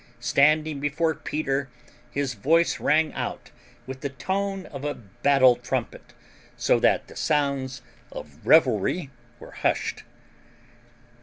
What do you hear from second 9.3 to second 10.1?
were hushed.